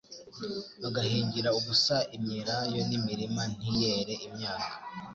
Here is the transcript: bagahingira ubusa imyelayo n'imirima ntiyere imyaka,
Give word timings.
bagahingira 0.81 1.49
ubusa 1.57 1.95
imyelayo 2.15 2.79
n'imirima 2.89 3.41
ntiyere 3.55 4.13
imyaka, 4.27 4.73